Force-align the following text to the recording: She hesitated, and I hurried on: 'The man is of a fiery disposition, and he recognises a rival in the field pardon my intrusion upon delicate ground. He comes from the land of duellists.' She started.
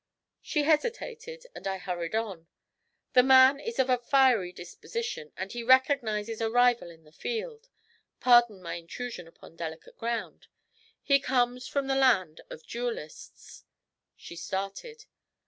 She 0.41 0.63
hesitated, 0.63 1.45
and 1.53 1.67
I 1.67 1.77
hurried 1.77 2.15
on: 2.15 2.47
'The 3.13 3.21
man 3.21 3.59
is 3.59 3.77
of 3.77 3.87
a 3.87 3.99
fiery 3.99 4.51
disposition, 4.51 5.31
and 5.37 5.51
he 5.51 5.61
recognises 5.61 6.41
a 6.41 6.49
rival 6.49 6.89
in 6.89 7.03
the 7.03 7.11
field 7.11 7.69
pardon 8.19 8.63
my 8.63 8.73
intrusion 8.77 9.27
upon 9.27 9.55
delicate 9.55 9.99
ground. 9.99 10.47
He 11.03 11.19
comes 11.19 11.67
from 11.67 11.85
the 11.85 11.93
land 11.93 12.41
of 12.49 12.63
duellists.' 12.65 13.63
She 14.15 14.35
started. 14.35 15.05